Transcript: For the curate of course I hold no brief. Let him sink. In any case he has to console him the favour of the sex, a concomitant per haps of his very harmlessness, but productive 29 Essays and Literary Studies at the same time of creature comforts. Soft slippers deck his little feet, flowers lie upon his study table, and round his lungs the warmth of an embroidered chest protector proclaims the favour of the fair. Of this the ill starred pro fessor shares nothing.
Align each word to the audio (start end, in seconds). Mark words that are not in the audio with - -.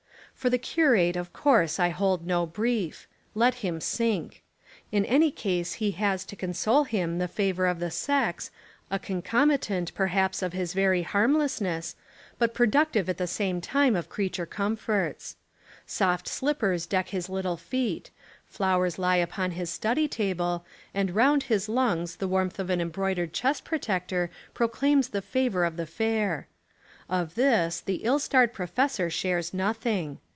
For 0.33 0.49
the 0.49 0.57
curate 0.57 1.15
of 1.15 1.33
course 1.33 1.79
I 1.79 1.89
hold 1.89 2.25
no 2.25 2.47
brief. 2.47 3.07
Let 3.35 3.53
him 3.61 3.79
sink. 3.79 4.41
In 4.91 5.05
any 5.05 5.29
case 5.29 5.73
he 5.73 5.91
has 5.91 6.25
to 6.25 6.35
console 6.35 6.83
him 6.85 7.19
the 7.19 7.27
favour 7.27 7.67
of 7.67 7.77
the 7.79 7.91
sex, 7.91 8.49
a 8.89 8.97
concomitant 8.97 9.93
per 9.93 10.07
haps 10.07 10.41
of 10.41 10.53
his 10.53 10.73
very 10.73 11.03
harmlessness, 11.03 11.95
but 12.39 12.55
productive 12.55 13.05
29 13.05 13.23
Essays 13.23 13.39
and 13.39 13.53
Literary 13.57 13.61
Studies 13.61 13.79
at 13.83 13.83
the 13.83 13.83
same 13.85 13.85
time 13.85 13.95
of 13.95 14.09
creature 14.09 14.45
comforts. 14.47 15.35
Soft 15.85 16.27
slippers 16.27 16.87
deck 16.87 17.09
his 17.09 17.29
little 17.29 17.57
feet, 17.57 18.09
flowers 18.47 18.97
lie 18.97 19.17
upon 19.17 19.51
his 19.51 19.69
study 19.69 20.07
table, 20.07 20.65
and 20.91 21.13
round 21.13 21.43
his 21.43 21.69
lungs 21.69 22.15
the 22.15 22.27
warmth 22.27 22.57
of 22.57 22.71
an 22.71 22.81
embroidered 22.81 23.31
chest 23.31 23.63
protector 23.63 24.31
proclaims 24.55 25.09
the 25.09 25.21
favour 25.21 25.63
of 25.63 25.77
the 25.77 25.85
fair. 25.85 26.47
Of 27.07 27.35
this 27.35 27.79
the 27.79 27.97
ill 27.97 28.17
starred 28.17 28.53
pro 28.53 28.65
fessor 28.65 29.11
shares 29.11 29.53
nothing. 29.53 30.17